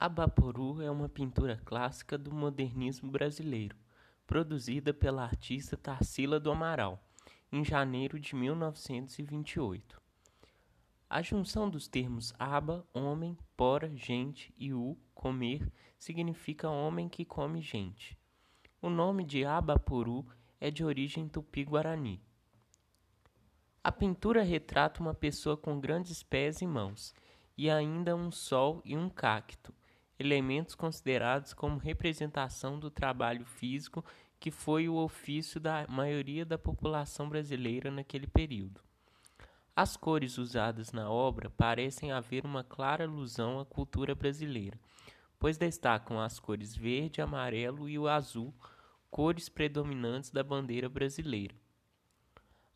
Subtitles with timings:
[0.00, 3.76] Abaporu é uma pintura clássica do modernismo brasileiro,
[4.28, 7.02] produzida pela artista Tarsila do Amaral,
[7.50, 10.00] em janeiro de 1928.
[11.10, 15.68] A junção dos termos aba, homem, pora, gente e u, comer,
[15.98, 18.16] significa homem que come gente.
[18.80, 20.24] O nome de Abaporu
[20.60, 22.22] é de origem tupi-guarani.
[23.82, 27.12] A pintura retrata uma pessoa com grandes pés e mãos,
[27.56, 29.74] e ainda um sol e um cacto,
[30.18, 34.04] elementos considerados como representação do trabalho físico
[34.40, 38.80] que foi o ofício da maioria da população brasileira naquele período.
[39.74, 44.78] As cores usadas na obra parecem haver uma clara alusão à cultura brasileira,
[45.38, 48.52] pois destacam as cores verde, amarelo e o azul,
[49.10, 51.54] cores predominantes da bandeira brasileira.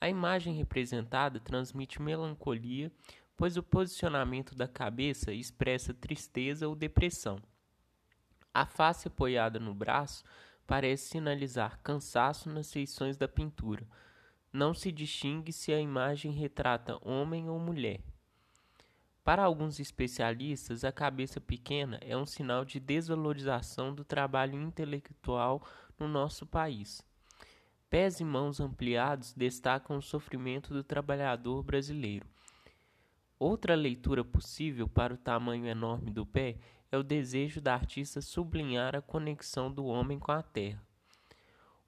[0.00, 2.90] A imagem representada transmite melancolia,
[3.38, 7.40] pois o posicionamento da cabeça expressa tristeza ou depressão.
[8.52, 10.24] A face apoiada no braço
[10.66, 13.86] parece sinalizar cansaço nas feições da pintura.
[14.52, 18.00] Não se distingue se a imagem retrata homem ou mulher.
[19.22, 25.64] Para alguns especialistas, a cabeça pequena é um sinal de desvalorização do trabalho intelectual
[25.96, 27.02] no nosso país.
[27.88, 32.26] Pés e mãos ampliados destacam o sofrimento do trabalhador brasileiro.
[33.38, 36.56] Outra leitura possível para o tamanho enorme do pé
[36.90, 40.82] é o desejo da artista sublinhar a conexão do homem com a terra.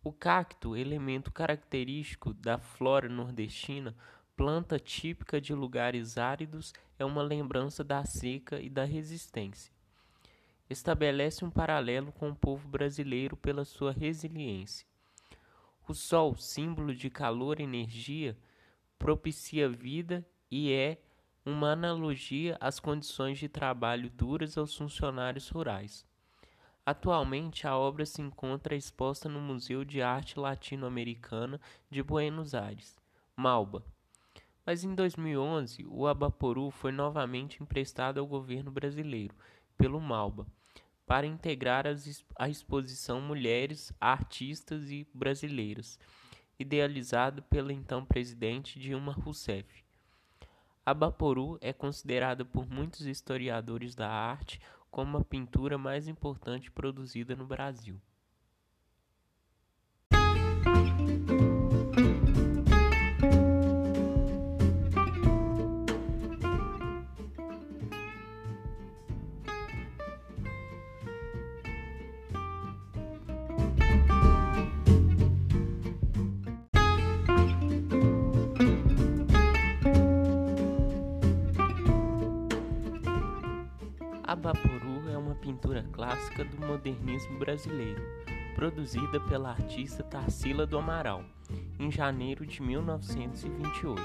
[0.03, 3.97] O cacto, elemento característico da flora nordestina,
[4.37, 9.73] planta típica de lugares áridos, é uma lembrança da seca e da resistência.
[10.71, 14.87] Estabelece um paralelo com o povo brasileiro pela sua resiliência.
[15.89, 18.39] O sol, símbolo de calor e energia,
[18.97, 20.99] propicia vida e é
[21.51, 26.07] uma analogia às condições de trabalho duras aos funcionários rurais.
[26.87, 32.97] Atualmente, a obra se encontra exposta no Museu de Arte Latino-Americana de Buenos Aires,
[33.37, 33.85] Malba.
[34.65, 39.35] Mas em 2011, o Abaporu foi novamente emprestado ao governo brasileiro,
[39.77, 40.47] pelo Malba,
[41.07, 41.85] para integrar
[42.39, 45.99] a exposição Mulheres, Artistas e Brasileiras,
[46.59, 49.90] idealizado pela então presidente Dilma Rousseff.
[50.91, 57.47] Abaporu é considerada por muitos historiadores da arte como a pintura mais importante produzida no
[57.47, 57.97] Brasil.
[84.31, 88.01] Abaporu é uma pintura clássica do modernismo brasileiro,
[88.55, 91.25] produzida pela artista Tarsila do Amaral,
[91.81, 94.01] em janeiro de 1928.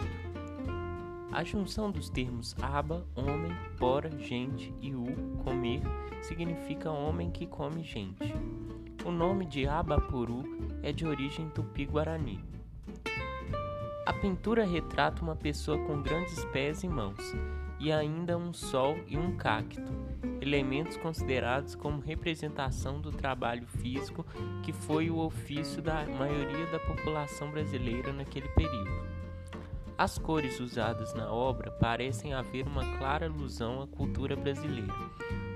[1.31, 5.05] A junção dos termos aba, homem, pora, gente e u,
[5.43, 5.83] comer,
[6.23, 8.33] significa homem que come gente.
[9.05, 10.41] O nome de Abaporu
[10.81, 12.43] é de origem tupi-guarani.
[14.07, 17.19] A pintura retrata uma pessoa com grandes pés e mãos,
[17.85, 19.79] e ainda um sol e um cacto,
[20.41, 24.25] elementos considerados como representação do trabalho físico
[24.63, 28.89] que foi o ofício da maioria da população brasileira naquele período.
[29.95, 34.91] As cores usadas na obra parecem haver uma clara alusão à cultura brasileira,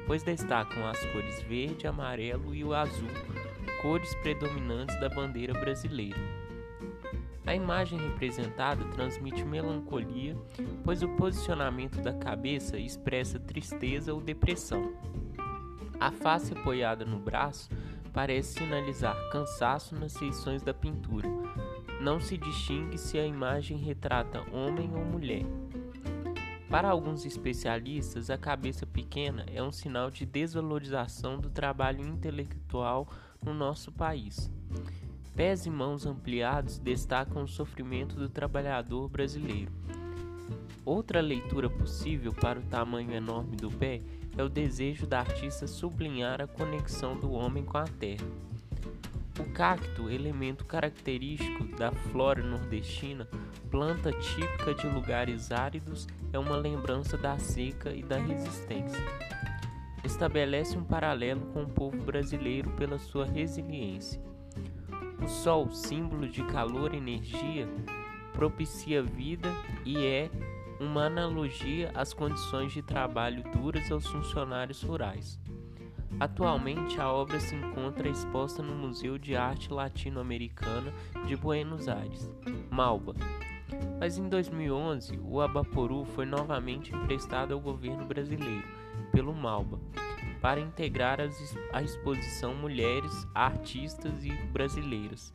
[0.06, 3.09] pois destacam as cores verde, amarelo e o azul,
[3.81, 6.38] cores predominantes da bandeira brasileira.
[7.49, 10.37] A imagem representada transmite melancolia,
[10.83, 14.93] pois o posicionamento da cabeça expressa tristeza ou depressão.
[15.99, 17.67] A face apoiada no braço
[18.13, 21.27] parece sinalizar cansaço nas feições da pintura.
[21.99, 25.43] Não se distingue se a imagem retrata homem ou mulher.
[26.69, 33.07] Para alguns especialistas, a cabeça pequena é um sinal de desvalorização do trabalho intelectual
[33.44, 34.51] no nosso país.
[35.39, 39.71] Pés e mãos ampliados destacam o sofrimento do trabalhador brasileiro.
[40.83, 44.01] Outra leitura possível para o tamanho enorme do pé
[44.38, 48.27] é o desejo da artista sublinhar a conexão do homem com a terra.
[49.39, 53.25] O cacto, elemento característico da flora nordestina,
[53.71, 59.06] planta típica de lugares áridos, é uma lembrança da seca e da resistência.
[60.03, 64.21] Estabelece um paralelo com o povo brasileiro pela sua resiliência.
[65.24, 67.68] O Sol, símbolo de calor e energia,
[68.33, 69.50] propicia vida
[69.86, 70.30] e é
[70.80, 75.39] uma analogia às condições de trabalho duras aos funcionários rurais.
[76.19, 80.94] Atualmente, a obra se encontra exposta no Museu de Arte Latino-Americana
[81.27, 82.31] de Buenos Aires,
[82.69, 83.13] Malba.
[84.00, 88.68] Mas em 2011, o Abaporu foi novamente emprestado ao governo brasileiro,
[89.12, 89.80] pelo Malba,
[90.41, 91.19] para integrar
[91.74, 95.33] a exposição Mulheres, Artistas e Brasileiras,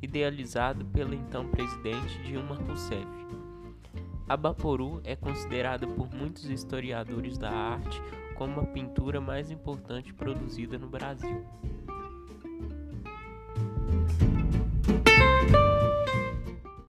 [0.00, 3.06] idealizado pelo então presidente Dilma Rousseff.
[4.28, 8.00] Abaporu é considerada por muitos historiadores da arte
[8.34, 11.44] como a pintura mais importante produzida no Brasil.